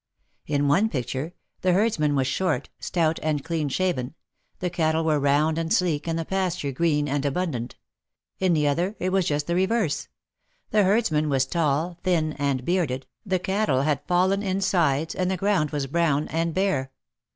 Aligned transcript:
In 0.47 0.67
one 0.67 0.89
picture 0.89 1.35
the 1.61 1.73
herds 1.73 1.99
man 1.99 2.15
was 2.15 2.25
short, 2.25 2.69
stout 2.79 3.19
and 3.21 3.45
clean 3.45 3.69
shaven, 3.69 4.15
the 4.57 4.71
cattle 4.71 5.03
were 5.03 5.19
round 5.19 5.59
and 5.59 5.71
sleek 5.71 6.07
and 6.07 6.17
the 6.17 6.25
pasture 6.25 6.71
green 6.71 7.07
and 7.07 7.23
abundant. 7.23 7.75
In 8.39 8.53
the 8.55 8.67
other 8.67 8.95
it 8.97 9.11
was 9.11 9.27
just 9.27 9.45
the 9.45 9.53
reverse. 9.53 10.07
The 10.71 10.81
herdsman 10.85 11.29
was 11.29 11.45
tall, 11.45 11.99
thin 12.01 12.33
and 12.39 12.65
bearded, 12.65 13.05
the 13.27 13.37
cattle 13.37 13.83
had 13.83 14.01
fallen 14.07 14.41
in 14.41 14.59
sides, 14.61 15.13
and 15.13 15.29
the 15.29 15.37
ground 15.37 15.69
was 15.69 15.85
brown 15.85 16.27
and 16.29 16.51
bare. 16.55 16.91